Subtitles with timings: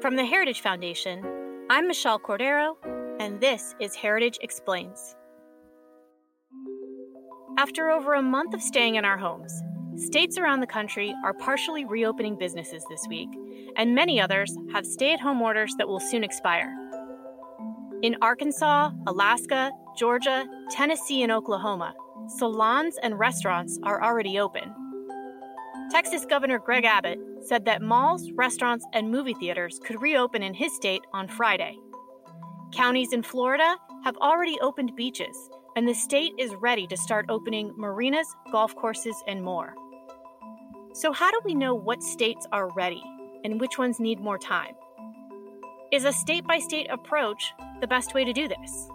[0.00, 1.24] From the Heritage Foundation,
[1.68, 2.76] I'm Michelle Cordero,
[3.18, 5.16] and this is Heritage Explains.
[7.58, 9.52] After over a month of staying in our homes,
[9.96, 13.28] states around the country are partially reopening businesses this week,
[13.76, 16.72] and many others have stay at home orders that will soon expire.
[18.02, 21.92] In Arkansas, Alaska, Georgia, Tennessee, and Oklahoma,
[22.36, 24.72] salons and restaurants are already open.
[25.90, 30.74] Texas Governor Greg Abbott said that malls, restaurants, and movie theaters could reopen in his
[30.74, 31.78] state on Friday.
[32.72, 35.36] Counties in Florida have already opened beaches,
[35.74, 39.74] and the state is ready to start opening marinas, golf courses, and more.
[40.92, 43.02] So, how do we know what states are ready
[43.44, 44.74] and which ones need more time?
[45.90, 48.88] Is a state by state approach the best way to do this?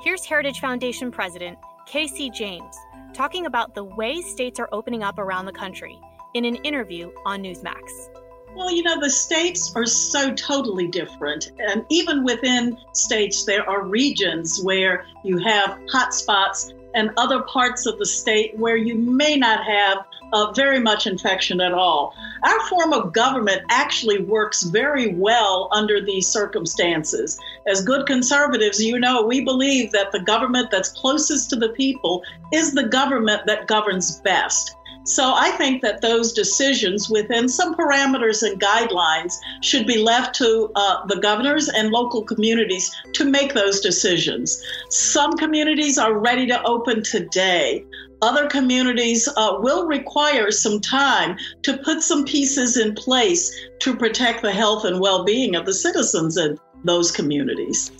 [0.00, 2.30] Here's Heritage Foundation President Kay C.
[2.30, 2.74] James
[3.12, 5.98] talking about the way states are opening up around the country
[6.34, 8.08] in an interview on Newsmax.
[8.54, 11.52] Well, you know, the states are so totally different.
[11.58, 17.98] And even within states, there are regions where you have hotspots and other parts of
[17.98, 19.98] the state where you may not have
[20.32, 22.14] uh, very much infection at all.
[22.42, 27.38] Our form of government actually works very well under these circumstances.
[27.66, 32.22] As good conservatives, you know, we believe that the government that's closest to the people
[32.52, 34.74] is the government that governs best.
[35.04, 40.70] So I think that those decisions within some parameters and guidelines should be left to
[40.74, 44.62] uh, the governors and local communities to make those decisions.
[44.90, 47.84] Some communities are ready to open today.
[48.20, 54.42] Other communities uh, will require some time to put some pieces in place to protect
[54.42, 57.92] the health and well being of the citizens in those communities.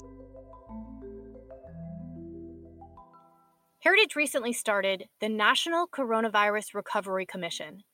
[3.89, 7.84] Heritage recently started the National Coronavirus Recovery Commission.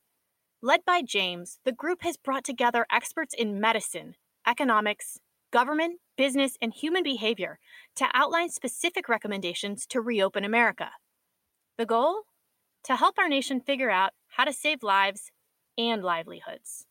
[0.60, 5.20] Led by James, the group has brought together experts in medicine, economics,
[5.52, 7.60] government, business, and human behavior
[7.94, 10.90] to outline specific recommendations to reopen America.
[11.78, 12.22] The goal?
[12.86, 15.30] To help our nation figure out how to save lives
[15.78, 16.86] and livelihoods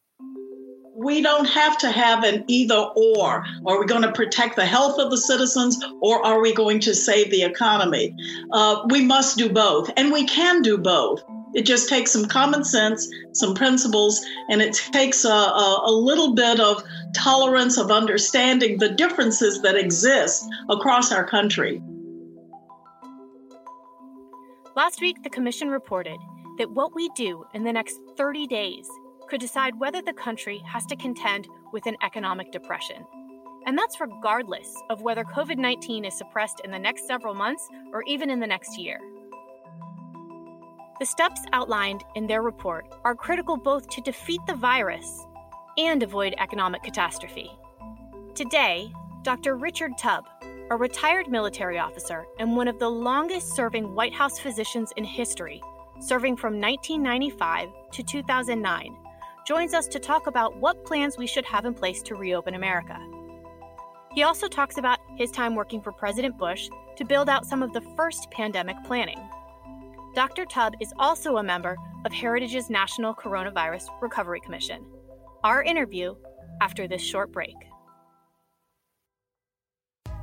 [0.95, 3.45] we don't have to have an either or.
[3.65, 6.95] Are we going to protect the health of the citizens or are we going to
[6.95, 8.15] save the economy?
[8.51, 11.23] Uh, we must do both, and we can do both.
[11.53, 16.33] It just takes some common sense, some principles, and it takes a, a, a little
[16.33, 21.81] bit of tolerance of understanding the differences that exist across our country.
[24.75, 26.17] Last week, the Commission reported
[26.57, 28.89] that what we do in the next 30 days
[29.33, 33.03] could decide whether the country has to contend with an economic depression.
[33.65, 38.03] And that's regardless of whether COVID 19 is suppressed in the next several months or
[38.03, 38.99] even in the next year.
[40.99, 45.25] The steps outlined in their report are critical both to defeat the virus
[45.79, 47.49] and avoid economic catastrophe.
[48.35, 49.55] Today, Dr.
[49.55, 50.25] Richard Tubb,
[50.69, 55.59] a retired military officer and one of the longest serving White House physicians in history,
[55.99, 58.95] serving from 1995 to 2009,
[59.45, 62.97] joins us to talk about what plans we should have in place to reopen America.
[64.13, 67.73] He also talks about his time working for President Bush to build out some of
[67.73, 69.19] the first pandemic planning.
[70.15, 70.45] Dr.
[70.45, 74.85] Tubb is also a member of Heritage's National Coronavirus Recovery Commission.
[75.43, 76.15] Our interview
[76.61, 77.55] after this short break.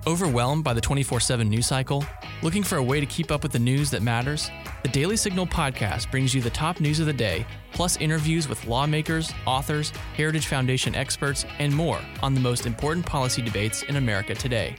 [0.07, 2.05] Overwhelmed by the 24 7 news cycle?
[2.43, 4.51] Looking for a way to keep up with the news that matters?
[4.83, 8.67] The Daily Signal podcast brings you the top news of the day, plus interviews with
[8.67, 14.35] lawmakers, authors, Heritage Foundation experts, and more on the most important policy debates in America
[14.35, 14.75] today.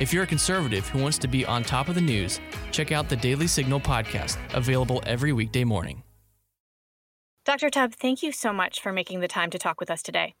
[0.00, 2.40] If you're a conservative who wants to be on top of the news,
[2.72, 6.02] check out the Daily Signal podcast, available every weekday morning.
[7.44, 7.68] Dr.
[7.68, 10.34] Tubb, thank you so much for making the time to talk with us today.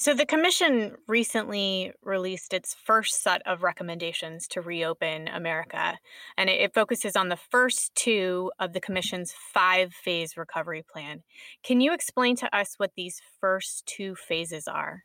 [0.00, 5.98] So, the Commission recently released its first set of recommendations to reopen America,
[6.38, 11.22] and it, focuses on the first two of the Commission's five phase recovery plan.
[11.62, 15.04] Can you explain to us what these first two phases are?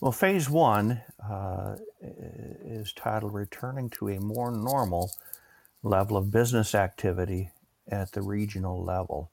[0.00, 5.10] Well, phase one uh, is titled Returning to a More Normal
[5.82, 7.50] Level of Business Activity
[7.90, 9.30] at the Regional Level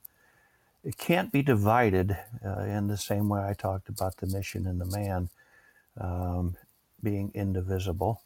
[0.87, 4.79] it can't be divided uh, in the same way I talked about the mission and
[4.79, 5.29] the man
[5.99, 6.55] um,
[7.03, 8.21] being indivisible.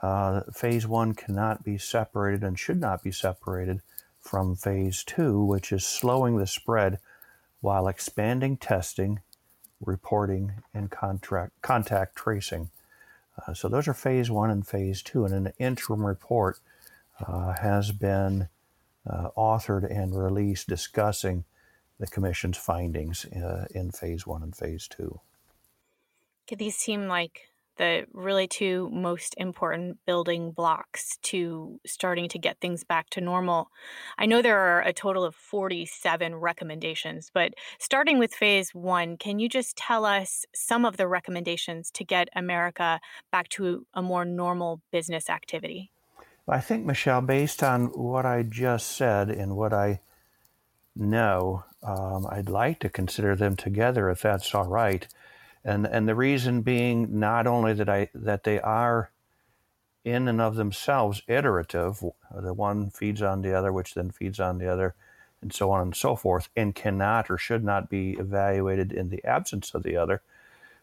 [0.00, 3.82] Uh, phase one cannot be separated and should not be separated
[4.18, 7.00] from phase two, which is slowing the spread
[7.60, 9.20] while expanding testing,
[9.84, 12.70] reporting, and contract, contact tracing.
[13.46, 16.60] Uh, so those are phase one and phase two, and an interim report
[17.26, 18.48] uh, has been
[19.06, 21.44] uh, authored and released discussing
[22.00, 25.20] the Commission's findings uh, in phase one and phase two.
[26.50, 27.42] These seem like
[27.76, 33.70] the really two most important building blocks to starting to get things back to normal.
[34.18, 39.38] I know there are a total of 47 recommendations, but starting with phase one, can
[39.38, 43.00] you just tell us some of the recommendations to get America
[43.30, 45.92] back to a more normal business activity?
[46.48, 50.00] I think, Michelle, based on what I just said and what I
[50.96, 55.06] know, um, I'd like to consider them together if that's all right
[55.64, 59.10] and and the reason being not only that I that they are
[60.04, 62.02] in and of themselves iterative,
[62.34, 64.94] the one feeds on the other, which then feeds on the other,
[65.42, 69.22] and so on and so forth, and cannot or should not be evaluated in the
[69.24, 70.22] absence of the other.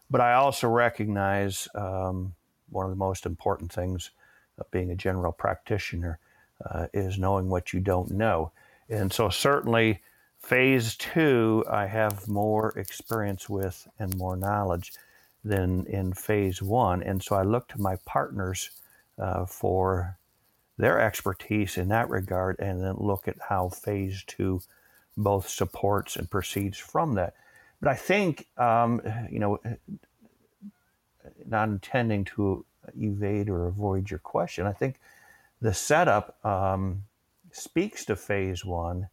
[0.08, 2.34] But I also recognize um,
[2.70, 4.10] one of the most important things
[4.56, 6.20] of being a general practitioner
[6.64, 8.52] uh, is knowing what you don't know.
[8.88, 10.00] And so, certainly,
[10.40, 14.92] Phase two, I have more experience with and more knowledge
[15.44, 17.02] than in phase one.
[17.02, 18.70] And so I look to my partners
[19.18, 20.16] uh, for
[20.78, 24.62] their expertise in that regard and then look at how phase two
[25.16, 27.34] both supports and proceeds from that.
[27.80, 29.58] But I think, um, you know,
[31.46, 32.64] not intending to
[32.96, 34.98] evade or avoid your question, I think
[35.60, 37.04] the setup um,
[37.58, 39.08] speaks to phase one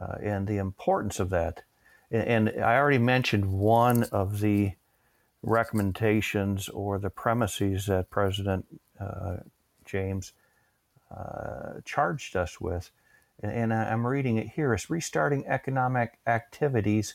[0.00, 1.62] uh, and the importance of that.
[2.10, 4.72] And, and, I already mentioned one of the
[5.42, 8.66] recommendations or the premises that President
[9.00, 9.38] uh,
[9.84, 10.32] James
[11.14, 12.90] uh, charged us with.
[13.42, 17.14] And, and I'm reading it here is restarting economic activities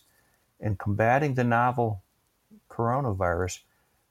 [0.60, 2.04] and combating the novel
[2.70, 3.60] coronavirus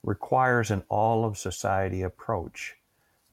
[0.03, 2.77] requires an all of society approach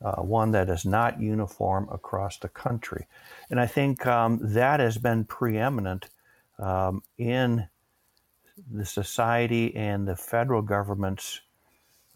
[0.01, 3.07] uh, one that is not uniform across the country.
[3.49, 6.09] And I think um, that has been preeminent
[6.59, 7.67] um, in
[8.71, 11.41] the society and the federal government's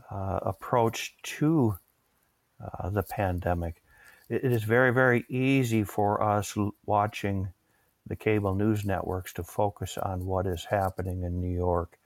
[0.10, 1.76] uh, approach to
[2.62, 3.82] uh, the pandemic.
[4.30, 6.56] It, it is very, very easy for us
[6.86, 7.50] watching
[8.08, 11.98] the cable news networks to focus on what is happening in New York.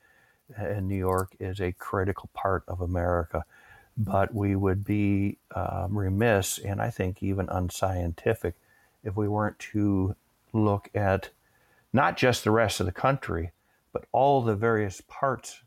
[0.56, 3.44] And New York is a critical part of America
[3.98, 8.56] but we would be um, remiss and I think even unscientific
[9.04, 10.16] if we weren't to
[10.52, 11.30] look at
[11.94, 13.52] not just the rest of the country,
[13.94, 15.62] but all the various parts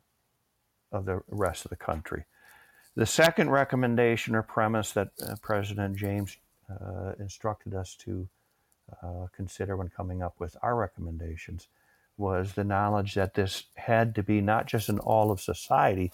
[0.92, 2.25] of the rest of the country.
[2.94, 6.36] The second recommendation or premise that uh, President James
[6.69, 8.28] uh, instructed us to
[9.02, 11.69] uh, consider when coming up with our recommendations
[12.16, 16.12] was the knowledge that this had to be not just an all of society,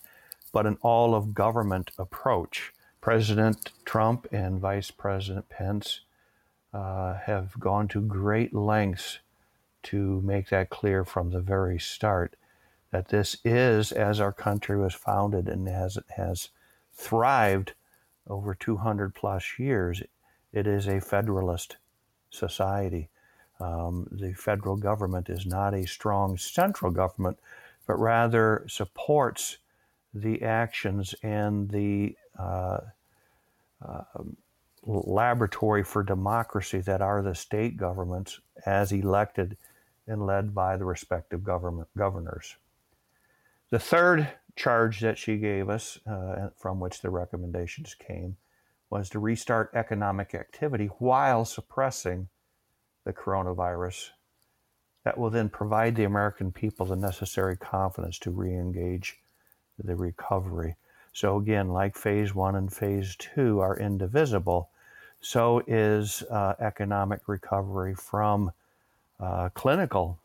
[0.54, 2.72] but an all of government approach.
[3.00, 6.02] President Trump and Vice President Pence
[6.72, 9.18] uh, have gone to great lengths
[9.82, 12.36] to make that clear from the very start
[12.92, 16.50] that this is, as our country was founded and as it has
[16.92, 17.74] thrived
[18.28, 20.04] over 200 plus years,
[20.52, 21.78] it is a federalist
[22.30, 23.08] society.
[23.58, 27.40] Um, the federal government is not a strong central government,
[27.88, 29.58] but rather supports
[30.14, 32.78] the actions and the uh,
[33.86, 34.02] uh,
[34.86, 39.56] laboratory for democracy that are the state governments as elected
[40.06, 42.56] and led by the respective government governors.
[43.70, 48.36] The third charge that she gave us, uh, from which the recommendations came,
[48.90, 52.28] was to restart economic activity while suppressing
[53.04, 54.10] the coronavirus.
[55.04, 59.18] That will then provide the American people the necessary confidence to re engage
[59.82, 60.76] the recovery.
[61.12, 64.68] So, again, like phase one and phase two are indivisible,
[65.20, 68.52] so is uh, economic recovery from
[69.20, 70.18] uh, clinical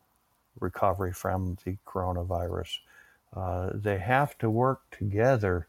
[0.59, 2.79] recovery from the coronavirus.
[3.35, 5.67] Uh, they have to work together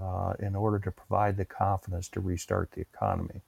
[0.00, 3.42] uh, in order to provide the confidence to restart the economy.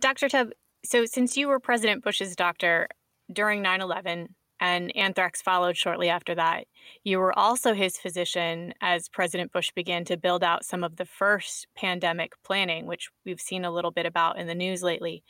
[0.00, 0.28] Dr.
[0.28, 0.52] Tubb,
[0.84, 2.88] so since you were President Bush's doctor
[3.32, 6.66] during 9 11, and anthrax followed shortly after that.
[7.02, 11.04] You were also his physician as President Bush began to build out some of the
[11.04, 15.24] first pandemic planning, which we've seen a little bit about in the news lately.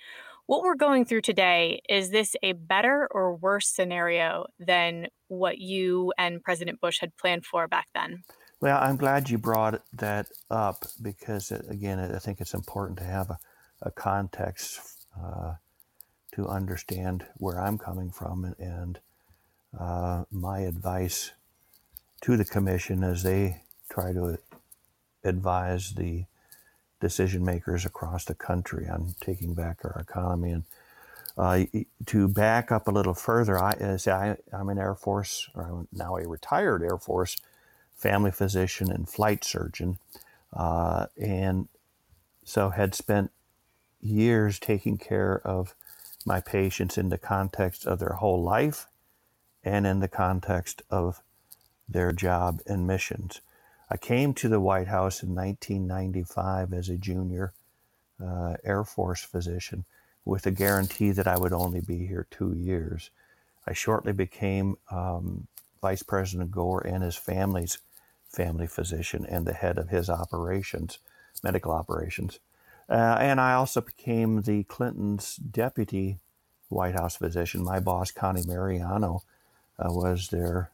[0.45, 6.13] What we're going through today, is this a better or worse scenario than what you
[6.19, 8.25] and President Bush had planned for back then?
[8.61, 13.05] Well, I'm glad you brought that up because, uh, again, I think it's important to
[13.05, 13.39] have a,
[13.81, 15.55] a context uh,
[16.35, 19.01] to understand where I'm coming from and, and
[19.79, 21.33] uh, my advice
[22.23, 24.39] to the commission as they try to
[25.25, 26.25] advise the
[27.01, 30.53] decision makers across the country on taking back our economy.
[30.53, 30.65] And
[31.37, 31.65] uh,
[32.07, 35.89] to back up a little further, I, say I, am an Air Force, or I'm
[35.93, 37.37] now a retired Air Force
[37.97, 39.99] family physician and flight surgeon,
[40.53, 41.69] uh, and
[42.45, 43.31] so had spent
[44.01, 45.75] years taking care of
[46.27, 48.87] my patients in the context of their whole life
[49.65, 51.23] and in the context of
[51.89, 53.41] their job and missions.
[53.91, 57.53] I came to the White House in 1995 as a junior
[58.23, 59.85] uh, Air Force physician
[60.25, 63.11] with a guarantee that I would only be here two years.
[63.67, 65.47] I shortly became um,
[65.81, 67.79] Vice President Gore and his family's
[68.29, 70.99] family physician and the head of his operations,
[71.43, 72.39] medical operations.
[72.89, 76.19] Uh, and I also became the Clintons' deputy
[76.69, 77.63] White House physician.
[77.63, 79.23] My boss, Connie Mariano,
[79.79, 80.71] uh, was their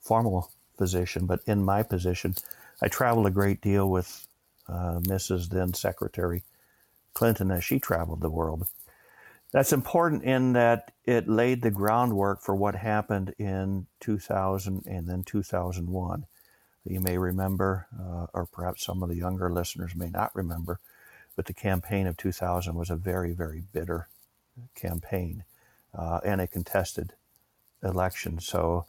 [0.00, 2.34] formal physician, but in my position,
[2.80, 4.26] I traveled a great deal with
[4.68, 5.48] uh, Mrs.
[5.48, 6.42] then Secretary
[7.14, 8.66] Clinton as she traveled the world.
[9.52, 15.22] That's important in that it laid the groundwork for what happened in 2000 and then
[15.24, 16.26] 2001.
[16.84, 20.80] You may remember, uh, or perhaps some of the younger listeners may not remember,
[21.36, 24.08] but the campaign of 2000 was a very, very bitter
[24.74, 25.44] campaign
[25.94, 27.12] uh, and a contested
[27.82, 28.40] election.
[28.40, 28.86] So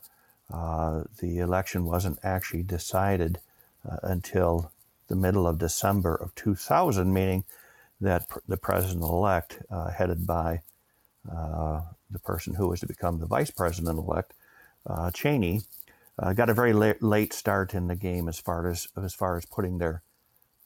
[0.53, 3.39] uh, the election wasn't actually decided
[3.89, 4.71] uh, until
[5.07, 7.43] the middle of December of 2000, meaning
[8.01, 10.61] that pr- the president elect, uh, headed by
[11.31, 11.81] uh,
[12.11, 14.33] the person who was to become the vice president elect,
[14.87, 15.61] uh, Cheney,
[16.35, 19.45] got a very late, late start in the game as far as as far as
[19.45, 20.03] putting their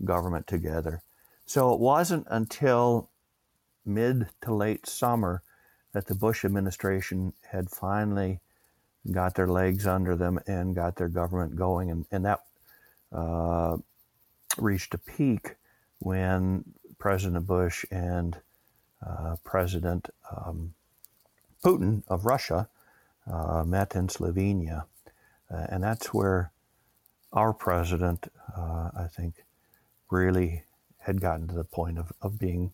[0.04, 1.02] government together.
[1.46, 3.10] So it wasn't until
[3.86, 5.44] mid to late summer
[5.94, 8.40] that the Bush administration had finally
[9.12, 11.92] got their legs under them and got their government going.
[11.92, 12.44] And, and that
[13.12, 13.78] uh,
[14.58, 15.56] reached a peak
[16.00, 16.64] when
[17.00, 18.38] President Bush and
[19.06, 20.74] uh, President um,
[21.64, 22.68] Putin of Russia
[23.32, 24.86] uh, met in Slovenia.
[25.50, 26.52] Uh, and that's where
[27.34, 29.46] our president, uh, I think,
[30.10, 30.64] really
[31.00, 32.74] had gotten to the point of, of being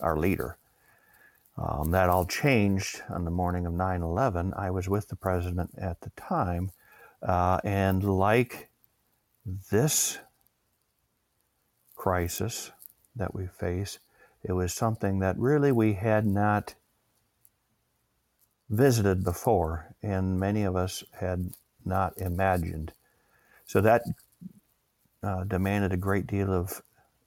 [0.00, 0.56] our leader.
[1.56, 4.54] Um, that all changed on the morning of 9 11.
[4.56, 6.72] I was with the president at the time,
[7.22, 8.70] uh, and like
[9.70, 10.18] this
[11.94, 12.72] crisis
[13.14, 13.98] that we face,
[14.42, 16.74] it was something that really we had not
[18.70, 21.50] visited before, and many of us had
[21.84, 22.92] not imagined.
[23.66, 24.02] So that
[25.22, 26.82] uh, demanded a great deal of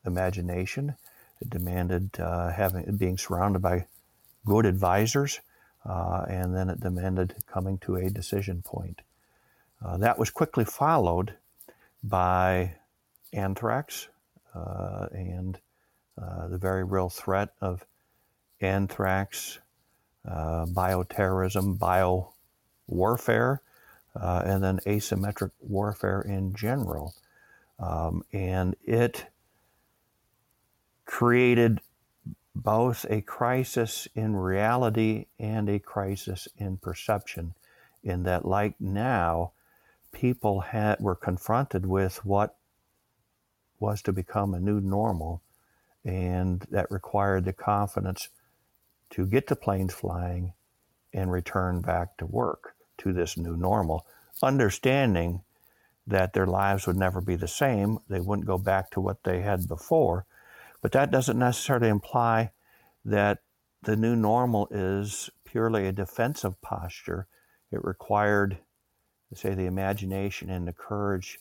[0.05, 0.95] imagination.
[1.39, 3.85] It demanded uh, having being surrounded by
[4.45, 5.41] good advisors,
[5.85, 9.01] uh, and then it demanded coming to a decision point.
[9.83, 11.35] Uh, that was quickly followed
[12.03, 12.75] by
[13.33, 14.07] anthrax
[14.55, 15.59] uh, and
[16.21, 17.85] uh, the very real threat of
[18.61, 19.59] anthrax,
[20.27, 22.33] uh, bioterrorism, bio
[22.87, 23.61] warfare,
[24.15, 27.13] and then asymmetric warfare in general.
[27.79, 29.25] Um, and it
[31.05, 31.81] created
[32.55, 37.53] both a crisis in reality and a crisis in perception,
[38.03, 39.51] in that, like now,
[40.11, 42.55] people had, were confronted with what
[43.79, 45.41] was to become a new normal,
[46.03, 48.29] and that required the confidence
[49.09, 50.53] to get the planes flying
[51.13, 54.05] and return back to work to this new normal,
[54.41, 55.41] understanding
[56.07, 57.99] that their lives would never be the same.
[58.07, 60.25] They wouldn't go back to what they had before,
[60.85, 62.51] but that doesn't necessarily imply
[63.03, 63.39] that
[63.81, 67.25] the new normal is purely a defensive posture.
[67.71, 68.59] It required,
[69.33, 71.39] say, the imagination and the courage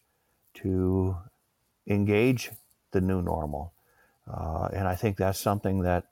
[0.55, 1.19] to
[1.87, 2.53] engage
[2.93, 3.75] the new normal.
[4.27, 6.05] Uh, and I think that's something that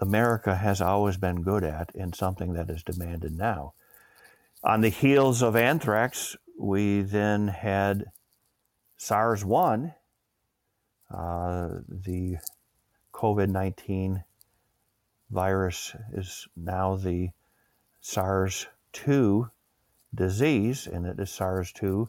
[0.00, 3.74] America has always been good at and something that is demanded now.
[4.64, 8.06] On the heels of anthrax, we then had
[8.96, 9.90] SARS 1 uh,
[11.12, 12.36] Uh, the
[13.12, 14.24] COVID 19
[15.30, 17.30] virus is now the
[18.00, 19.50] SARS 2
[20.14, 22.08] disease, and it is SARS 2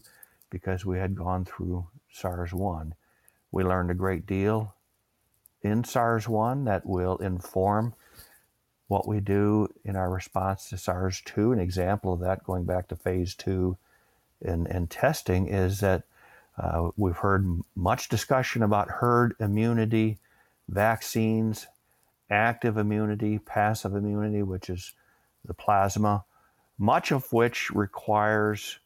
[0.49, 2.95] because we had gone through SARS 1.
[3.51, 4.75] We learned a great deal
[5.61, 7.93] in SARS 1 that will inform
[8.87, 11.51] what we do in our response to SARS 2.
[11.51, 13.77] An example of that, going back to phase 2
[14.41, 16.03] in, in testing, is that
[16.57, 20.17] uh, we've heard much discussion about herd immunity,
[20.67, 21.67] vaccines,
[22.29, 24.93] active immunity, passive immunity, which is
[25.45, 26.25] the plasma,
[26.77, 28.79] much of which requires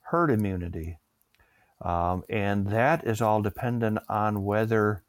[0.00, 0.98] herd immunity.
[1.80, 5.02] Um, and that is all dependent on whether,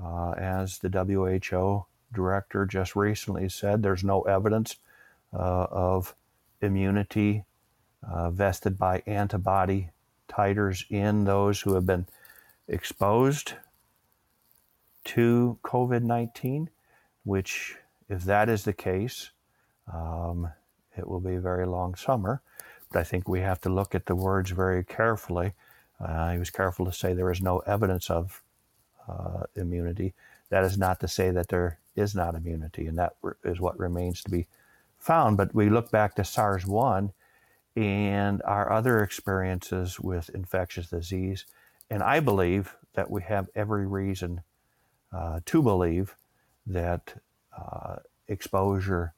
[0.00, 4.76] uh, as the WHO director just recently said, there's no evidence
[5.32, 6.14] uh, of
[6.60, 7.44] immunity
[8.08, 9.90] uh, vested by antibody
[10.32, 12.06] titers in those who have been
[12.68, 13.54] exposed
[15.04, 16.70] to COVID 19,
[17.24, 17.76] which,
[18.08, 19.30] if that is the case,
[19.92, 20.48] um,
[20.96, 22.40] it will be a very long summer.
[22.90, 25.54] But I think we have to look at the words very carefully.
[26.00, 28.42] Uh, he was careful to say there is no evidence of
[29.08, 30.14] uh, immunity.
[30.50, 34.22] That is not to say that there is not immunity, and that is what remains
[34.22, 34.46] to be
[34.98, 35.36] found.
[35.36, 37.12] But we look back to SARS 1
[37.76, 41.46] and our other experiences with infectious disease,
[41.90, 44.42] and I believe that we have every reason
[45.12, 46.16] uh, to believe
[46.66, 47.14] that
[47.56, 47.96] uh,
[48.28, 49.14] exposure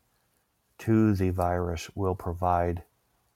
[0.79, 2.83] to the virus will provide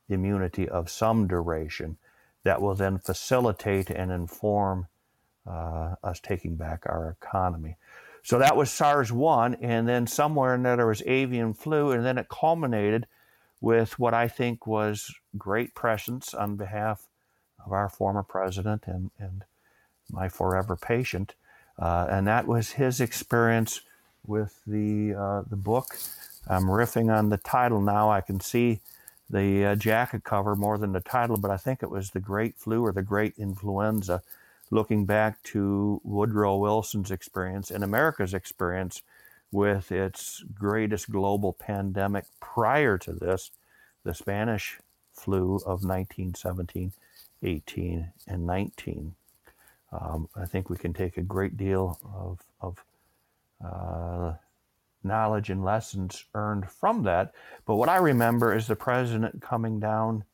[0.08, 1.98] immunity of some duration
[2.44, 4.86] that will then facilitate and inform
[5.46, 7.76] uh, us taking back our economy.
[8.22, 12.04] So that was SARS 1, and then somewhere in there there was avian flu, and
[12.04, 13.06] then it culminated
[13.60, 17.06] with what I think was great presence on behalf
[17.64, 19.44] of our former president and, and
[20.10, 21.34] my forever patient.
[21.78, 23.82] Uh, and that was his experience
[24.26, 25.96] with the, uh, the book.
[26.46, 28.10] I'm riffing on the title now.
[28.10, 28.80] I can see
[29.30, 32.56] the uh, jacket cover more than the title, but I think it was The Great
[32.56, 34.22] Flu or The Great Influenza,
[34.70, 39.02] looking back to Woodrow Wilson's experience and America's experience
[39.50, 43.50] with its greatest global pandemic prior to this,
[44.04, 44.78] the Spanish
[45.12, 46.92] flu of 1917,
[47.42, 49.14] 18, and 19.
[49.90, 52.84] Um, I think we can take a great deal of, of
[53.64, 54.34] uh,
[55.02, 57.34] knowledge and lessons earned from that.
[57.66, 60.24] But what I remember is the president coming down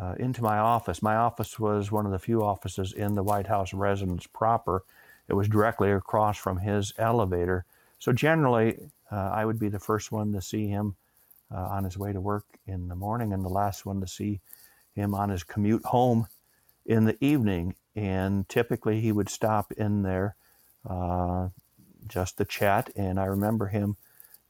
[0.00, 1.02] uh, into my office.
[1.02, 4.84] My office was one of the few offices in the White House residence proper.
[5.28, 7.64] It was directly across from his elevator.
[7.98, 8.78] So generally,
[9.10, 10.96] uh, I would be the first one to see him
[11.52, 14.40] uh, on his way to work in the morning and the last one to see
[14.94, 16.26] him on his commute home
[16.86, 17.74] in the evening.
[17.96, 20.36] And typically, he would stop in there
[20.88, 21.48] uh,
[22.06, 22.90] just to chat.
[22.96, 23.96] And I remember him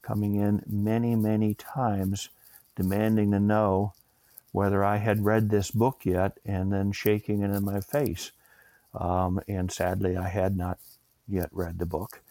[0.02, 2.30] coming in many, many times
[2.76, 3.94] demanding to know
[4.52, 8.32] whether I had read this book yet and then shaking it in my face.
[8.94, 10.78] Um, and sadly, I had not
[11.26, 12.22] yet read the book.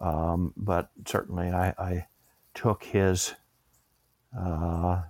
[0.00, 2.06] Um, but certainly, I, I
[2.54, 3.34] took his
[4.38, 5.02] uh,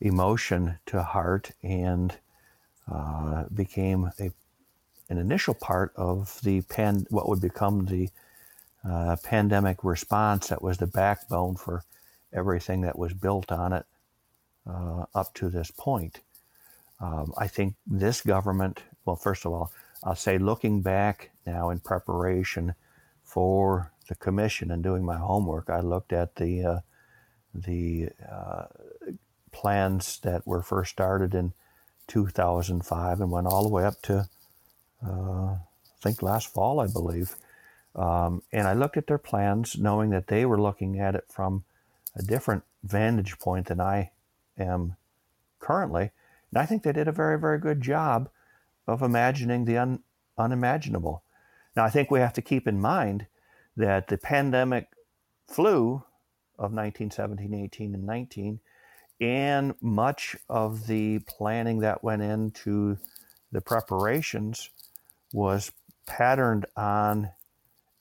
[0.00, 2.14] emotion to heart and
[2.90, 4.30] uh, became a,
[5.08, 8.10] an initial part of the pan, what would become the
[8.88, 11.84] uh, pandemic response that was the backbone for
[12.32, 13.86] everything that was built on it
[14.66, 16.20] uh, up to this point.
[17.00, 19.72] Um, I think this government, well, first of all,
[20.04, 22.74] I'll say looking back now in preparation
[23.28, 26.80] for the commission and doing my homework, I looked at the uh,
[27.54, 28.64] the uh,
[29.52, 31.52] plans that were first started in
[32.06, 34.28] 2005 and went all the way up to
[35.06, 35.56] uh,
[35.98, 37.36] I think last fall, I believe.
[37.94, 41.64] Um, and I looked at their plans, knowing that they were looking at it from
[42.14, 44.12] a different vantage point than I
[44.56, 44.96] am
[45.58, 46.10] currently.
[46.50, 48.30] And I think they did a very, very good job
[48.86, 50.02] of imagining the un-
[50.36, 51.22] unimaginable.
[51.78, 53.28] Now, I think we have to keep in mind
[53.76, 54.88] that the pandemic
[55.46, 56.02] flu
[56.58, 58.58] of 1917, 18, and 19,
[59.20, 62.98] and much of the planning that went into
[63.52, 64.70] the preparations
[65.32, 65.70] was
[66.04, 67.30] patterned on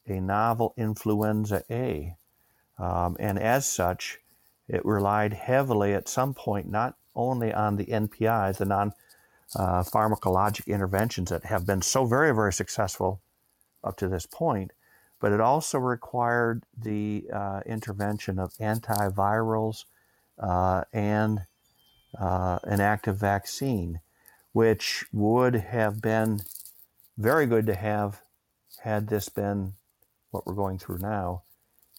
[0.08, 2.16] a novel influenza A.
[2.80, 4.18] Um, and as such,
[4.68, 8.94] it relied heavily at some point not only on the NPIs, the non
[9.56, 13.22] uh, pharmacologic interventions that have been so very, very successful
[13.84, 14.72] up to this point,
[15.20, 19.86] but it also required the uh, intervention of antivirals
[20.40, 21.42] uh, and
[22.20, 24.00] uh, an active vaccine,
[24.54, 26.42] which would have been
[27.18, 28.22] very good to have
[28.84, 29.74] had this been
[30.32, 31.44] what we're going through now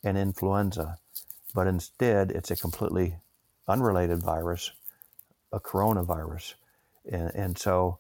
[0.05, 0.99] an influenza.
[1.55, 3.17] But instead, it's a completely
[3.67, 4.71] unrelated virus,
[5.53, 6.55] a coronavirus.
[7.11, 7.99] And, and so,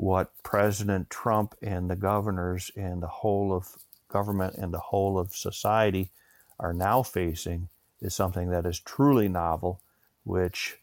[0.00, 3.76] what President Trump and the governors and the whole of
[4.08, 6.10] government and the whole of society
[6.58, 7.68] are now facing
[8.00, 9.82] is something that is truly novel,
[10.24, 10.78] which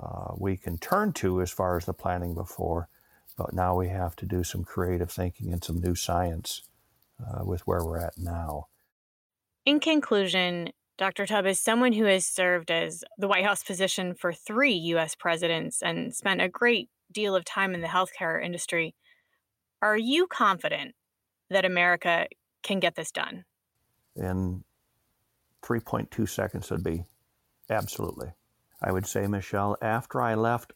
[0.00, 2.88] uh, we can turn to as far as the planning before,
[3.36, 6.62] but now we have to do some creative thinking and some new science
[7.20, 8.68] uh, with where we're at now.
[9.66, 11.26] In conclusion, Dr.
[11.26, 15.16] Tubb is someone who has served as the White House physician for three U.S.
[15.16, 18.94] presidents and spent a great deal of time in the healthcare industry.
[19.82, 20.94] Are you confident
[21.48, 22.26] that America
[22.62, 23.44] can get this done?
[24.16, 24.64] In
[25.62, 27.04] 3.2 seconds would be
[27.68, 28.32] absolutely.
[28.82, 30.72] I would say, Michelle, after I left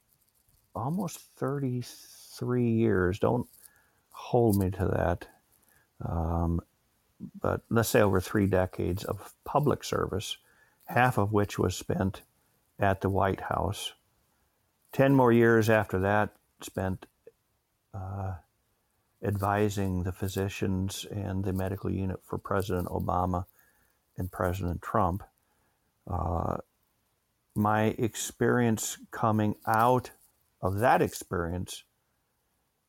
[0.75, 3.49] almost 33 years, don't
[4.11, 5.27] hold me to that,
[6.07, 6.61] um,
[7.41, 10.37] but let's say over three decades of public service,
[10.85, 12.23] half of which was spent
[12.79, 13.95] at the White House.
[14.95, 16.31] 10 more years after that,
[16.63, 17.07] spent
[17.93, 18.35] uh,
[19.23, 23.45] advising the physicians and the medical unit for President Obama
[24.17, 25.25] and President Trump.
[26.09, 26.59] Uh,
[27.57, 30.13] my experience coming out
[30.63, 31.83] of that experience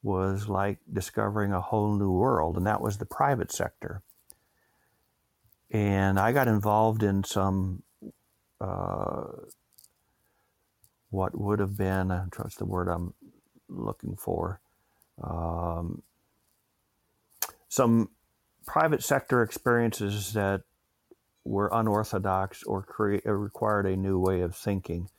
[0.03, 4.03] was like discovering a whole new world, and that was the private sector.
[5.71, 7.81] And I got involved in some
[8.61, 9.23] uh,
[11.15, 13.13] what would have been, I trust the word I'm
[13.69, 14.59] looking for,
[15.23, 16.03] um,
[17.69, 18.09] some
[18.65, 20.61] private sector experiences that
[21.45, 25.09] were unorthodox or create, required a new way of thinking.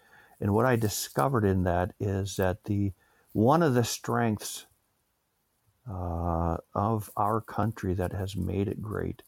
[0.41, 2.93] And what I discovered in that is that the
[3.33, 4.67] one of the strengths
[5.91, 9.23] uh, of our country that has made it great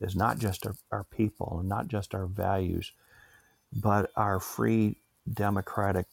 [0.00, 2.92] is not just our, our people and not just our values,
[3.72, 6.06] but our free democratic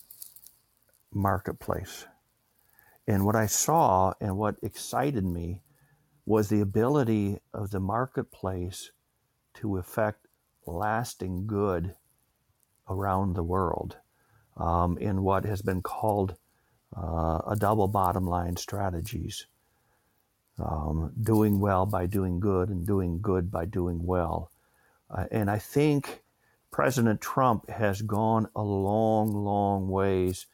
[1.12, 2.06] marketplace.
[3.08, 5.62] And what I saw and what excited me
[6.26, 8.92] was the ability of the marketplace
[9.56, 10.28] to effect
[10.68, 11.96] lasting good
[12.88, 13.98] around the world
[14.58, 16.36] um, in what has been called
[16.96, 19.48] uh, a double bottom line strategies.
[20.60, 24.52] Um, doing well by doing good and doing good by doing well.
[25.10, 26.22] Uh, and I think
[26.72, 30.46] President Trump has gone a long, long ways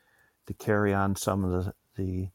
[0.47, 2.29] to carry on some of the, the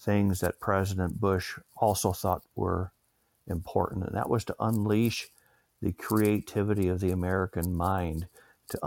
[0.00, 2.92] things that President Bush also thought were
[3.46, 5.28] important, and that was to unleash
[5.80, 8.28] the creativity of the American mind,
[8.68, 8.78] to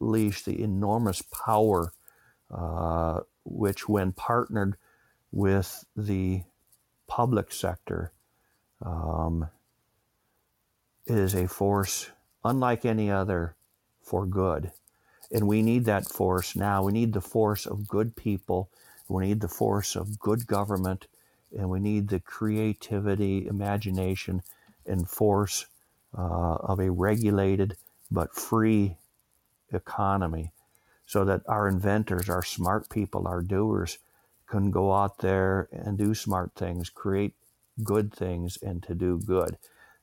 [0.00, 1.92] unleash the enormous power
[2.50, 4.76] uh, which, when partnered
[5.32, 6.42] with the
[7.06, 8.12] public sector,
[8.84, 9.48] um,
[11.06, 12.10] is a force
[12.44, 13.54] unlike any other
[14.02, 14.72] for good.
[15.32, 16.84] And we need that force now.
[16.84, 18.68] We need the force of good people.
[19.08, 21.06] We need the force of good government.
[21.56, 24.42] And we need the creativity, imagination,
[24.86, 25.66] and force
[26.16, 27.76] uh, of a regulated
[28.10, 28.96] but free
[29.72, 30.52] economy
[31.06, 33.98] so that our inventors, our smart people, our doers
[34.46, 37.34] can go out there and do smart things, create
[37.82, 39.56] good things, and to do good,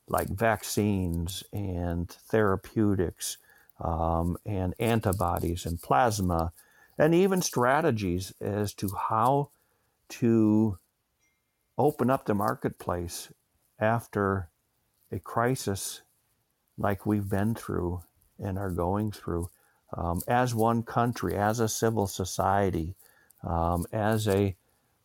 [0.08, 3.38] like vaccines and therapeutics
[3.80, 6.52] um, and antibodies and plasma,
[6.98, 9.48] and even strategies as to how
[10.08, 10.78] to
[11.78, 13.30] open up the marketplace
[13.78, 14.48] after
[15.10, 16.02] a crisis
[16.78, 18.02] like we've been through
[18.38, 19.50] and are going through
[19.94, 22.94] um, as one country, as a civil society,
[23.42, 24.54] um, as a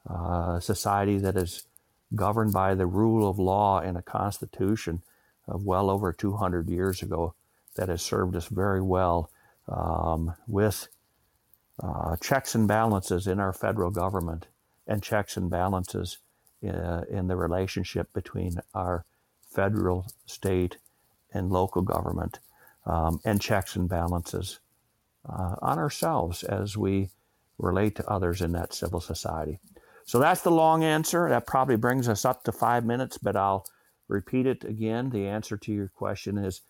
[0.09, 1.67] uh, society that is
[2.15, 5.01] governed by the rule of law and a constitution
[5.47, 7.33] of well over 200 years ago
[7.75, 9.29] that has served us very well
[9.67, 10.87] um, with
[11.81, 14.47] uh, checks and balances in our federal government
[14.87, 16.19] and checks and balances
[16.61, 19.05] in, uh, in the relationship between our
[19.41, 20.77] federal, state,
[21.33, 22.39] and local government,
[22.85, 24.59] um, and checks and balances
[25.27, 27.09] uh, on ourselves as we
[27.57, 29.59] relate to others in that civil society.
[30.07, 31.27] So that's the long answer.
[31.27, 33.65] That probably brings us up to five minutes, but I'll
[34.07, 35.09] repeat it again.
[35.09, 36.61] The answer to your question is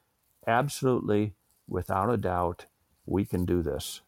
[0.48, 1.36] absolutely,
[1.68, 2.66] without a doubt,
[3.06, 4.02] we can do this.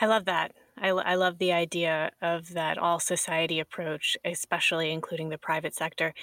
[0.00, 0.54] I love that.
[0.80, 6.14] I, I love the idea of that all society approach, especially including the private sector.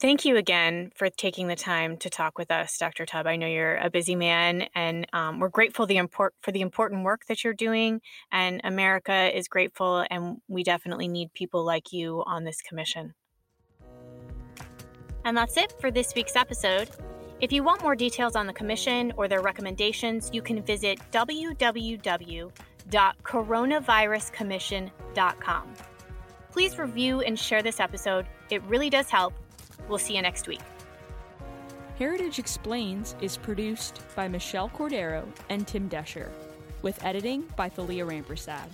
[0.00, 3.06] Thank you again for taking the time to talk with us, Dr.
[3.06, 3.26] Tubb.
[3.26, 7.04] I know you're a busy man, and um, we're grateful the import, for the important
[7.04, 8.00] work that you're doing.
[8.32, 13.14] And America is grateful, and we definitely need people like you on this commission.
[15.24, 16.88] And that's it for this week's episode.
[17.40, 22.52] If you want more details on the commission or their recommendations, you can visit www
[22.90, 25.74] www.coronaviruscommission.com.
[26.52, 28.26] Please review and share this episode.
[28.50, 29.34] It really does help.
[29.88, 30.60] We'll see you next week.
[31.98, 36.30] Heritage Explains is produced by Michelle Cordero and Tim Doescher,
[36.82, 38.68] with editing by Thalia Rampersad.